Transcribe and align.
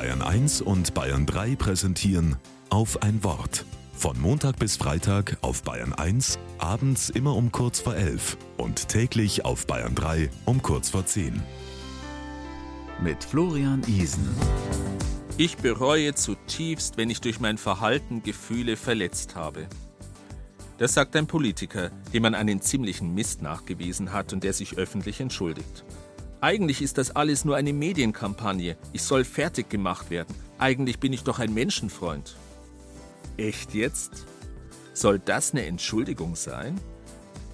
Bayern 0.00 0.22
1 0.22 0.62
und 0.62 0.94
Bayern 0.94 1.26
3 1.26 1.56
präsentieren 1.56 2.36
auf 2.70 3.02
ein 3.02 3.22
Wort. 3.22 3.66
Von 3.92 4.18
Montag 4.18 4.58
bis 4.58 4.78
Freitag 4.78 5.36
auf 5.42 5.62
Bayern 5.62 5.92
1, 5.92 6.38
abends 6.56 7.10
immer 7.10 7.36
um 7.36 7.52
kurz 7.52 7.80
vor 7.80 7.94
11 7.94 8.38
und 8.56 8.88
täglich 8.88 9.44
auf 9.44 9.66
Bayern 9.66 9.94
3 9.94 10.30
um 10.46 10.62
kurz 10.62 10.88
vor 10.88 11.04
10. 11.04 11.42
Mit 13.02 13.22
Florian 13.22 13.82
Isen. 13.86 14.26
Ich 15.36 15.58
bereue 15.58 16.14
zutiefst, 16.14 16.96
wenn 16.96 17.10
ich 17.10 17.20
durch 17.20 17.38
mein 17.38 17.58
Verhalten 17.58 18.22
Gefühle 18.22 18.78
verletzt 18.78 19.36
habe. 19.36 19.66
Das 20.78 20.94
sagt 20.94 21.14
ein 21.14 21.26
Politiker, 21.26 21.90
dem 22.14 22.22
man 22.22 22.34
einen 22.34 22.62
ziemlichen 22.62 23.12
Mist 23.12 23.42
nachgewiesen 23.42 24.14
hat 24.14 24.32
und 24.32 24.44
der 24.44 24.54
sich 24.54 24.78
öffentlich 24.78 25.20
entschuldigt. 25.20 25.84
Eigentlich 26.42 26.80
ist 26.80 26.96
das 26.96 27.14
alles 27.14 27.44
nur 27.44 27.56
eine 27.56 27.74
Medienkampagne. 27.74 28.78
Ich 28.94 29.02
soll 29.02 29.24
fertig 29.24 29.68
gemacht 29.68 30.08
werden. 30.08 30.34
Eigentlich 30.58 30.98
bin 30.98 31.12
ich 31.12 31.22
doch 31.22 31.38
ein 31.38 31.52
Menschenfreund. 31.52 32.34
Echt 33.36 33.74
jetzt? 33.74 34.26
Soll 34.94 35.18
das 35.18 35.52
eine 35.52 35.66
Entschuldigung 35.66 36.36
sein? 36.36 36.80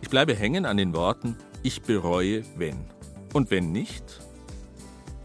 Ich 0.00 0.10
bleibe 0.10 0.34
hängen 0.34 0.66
an 0.66 0.76
den 0.76 0.94
Worten, 0.94 1.36
ich 1.62 1.82
bereue, 1.82 2.42
wenn. 2.56 2.76
Und 3.32 3.52
wenn 3.52 3.70
nicht? 3.70 4.20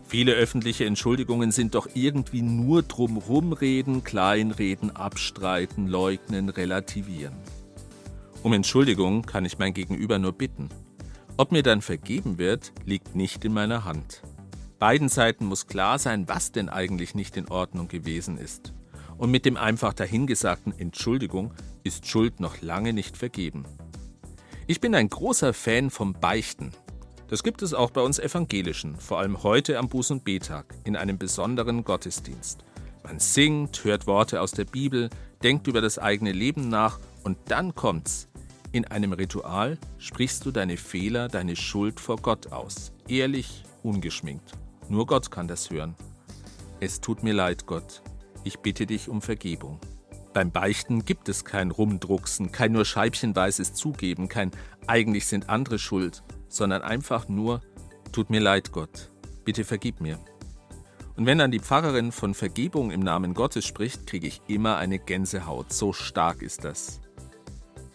Viele 0.08 0.34
öffentliche 0.34 0.86
Entschuldigungen 0.86 1.52
sind 1.52 1.74
doch 1.74 1.88
irgendwie 1.96 2.44
nur 2.44 2.84
drumrum 2.84 3.54
reden, 3.54 4.04
kleinreden, 4.04 4.96
abstreiten, 4.96 5.88
leugnen, 5.88 6.50
relativieren. 6.50 7.36
Um 8.44 8.54
Entschuldigung 8.54 9.24
kann 9.24 9.46
ich 9.46 9.58
mein 9.58 9.74
Gegenüber 9.74 10.20
nur 10.20 10.32
bitten. 10.32 10.70
Ob 11.40 11.52
mir 11.52 11.62
dann 11.62 11.84
vergeben 11.84 12.40
wird, 12.40 12.74
liegt 12.84 13.16
nicht 13.16 13.46
in 13.46 13.54
meiner 13.54 13.86
Hand. 13.86 14.24
Beiden 14.80 15.08
Seiten 15.08 15.46
muss 15.46 15.68
klar 15.68 16.00
sein, 16.00 16.28
was 16.28 16.52
denn 16.52 16.68
eigentlich 16.68 17.14
nicht 17.14 17.38
in 17.38 17.48
Ordnung 17.48 17.88
gewesen 17.88 18.40
ist. 18.40 18.74
Und 19.20 19.30
mit 19.30 19.46
dem 19.46 19.56
einfach 19.56 19.94
dahingesagten 19.94 20.74
Entschuldigung 20.80 21.54
ist 21.84 22.08
Schuld 22.08 22.40
noch 22.40 22.62
lange 22.62 22.92
nicht 22.92 23.18
vergeben. 23.18 23.66
Ich 24.66 24.82
bin 24.82 24.96
ein 24.96 25.10
großer 25.10 25.54
Fan 25.54 25.92
vom 25.92 26.14
Beichten. 26.14 26.72
Das 27.28 27.44
gibt 27.44 27.62
es 27.62 27.76
auch 27.76 27.92
bei 27.92 28.02
uns 28.02 28.18
Evangelischen, 28.18 28.96
vor 28.96 29.20
allem 29.20 29.44
heute 29.44 29.78
am 29.78 29.90
Buß- 29.90 30.14
und 30.14 30.24
Betag, 30.24 30.74
in 30.86 30.96
einem 30.96 31.20
besonderen 31.20 31.84
Gottesdienst. 31.84 32.66
Man 33.04 33.20
singt, 33.20 33.84
hört 33.84 34.08
Worte 34.08 34.42
aus 34.42 34.54
der 34.54 34.66
Bibel, 34.66 35.12
denkt 35.44 35.68
über 35.68 35.82
das 35.82 36.00
eigene 36.00 36.32
Leben 36.32 36.68
nach 36.70 37.00
und 37.24 37.38
dann 37.46 37.76
kommt's. 37.76 38.27
In 38.78 38.86
einem 38.86 39.12
Ritual 39.12 39.80
sprichst 39.98 40.46
du 40.46 40.52
deine 40.52 40.78
Fehler, 40.78 41.30
deine 41.30 41.56
Schuld 41.56 42.00
vor 42.00 42.18
Gott 42.18 42.52
aus. 42.52 42.94
Ehrlich, 43.08 43.64
ungeschminkt. 43.82 44.52
Nur 44.88 45.08
Gott 45.08 45.32
kann 45.32 45.48
das 45.48 45.72
hören. 45.72 45.96
Es 46.80 47.02
tut 47.02 47.24
mir 47.24 47.34
leid, 47.34 47.66
Gott. 47.66 48.04
Ich 48.44 48.60
bitte 48.60 48.86
dich 48.86 49.10
um 49.10 49.24
Vergebung. 49.24 49.80
Beim 50.32 50.52
Beichten 50.52 51.06
gibt 51.06 51.28
es 51.28 51.44
kein 51.44 51.72
Rumdrucksen, 51.72 52.52
kein 52.52 52.72
nur 52.72 52.86
scheibchenweises 52.86 53.74
Zugeben, 53.74 54.28
kein 54.30 54.52
eigentlich 54.86 55.26
sind 55.26 55.50
andere 55.50 55.80
schuld, 55.80 56.22
sondern 56.48 56.84
einfach 56.84 57.28
nur 57.28 57.62
tut 58.12 58.30
mir 58.30 58.42
leid, 58.42 58.72
Gott. 58.72 59.10
Bitte 59.44 59.64
vergib 59.64 60.02
mir. 60.02 60.20
Und 61.16 61.26
wenn 61.26 61.40
dann 61.40 61.50
die 61.50 61.62
Pfarrerin 61.62 62.12
von 62.12 62.36
Vergebung 62.36 62.92
im 62.92 63.00
Namen 63.00 63.34
Gottes 63.34 63.66
spricht, 63.66 64.06
kriege 64.06 64.28
ich 64.28 64.40
immer 64.46 64.78
eine 64.78 65.00
Gänsehaut. 65.00 65.74
So 65.74 65.94
stark 65.94 66.44
ist 66.44 66.64
das. 66.64 67.02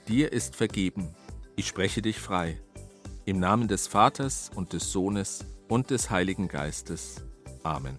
Dir 0.09 0.33
ist 0.33 0.57
vergeben. 0.57 1.15
Ich 1.55 1.69
spreche 1.69 2.03
dich 2.03 2.19
frei. 2.19 2.61
Im 3.25 3.39
Namen 3.39 3.69
des 3.69 3.87
Vaters 3.87 4.51
und 4.55 4.73
des 4.73 4.91
Sohnes 4.91 5.45
und 5.69 5.91
des 5.91 6.11
Heiligen 6.11 6.49
Geistes. 6.49 7.25
Amen. 7.63 7.99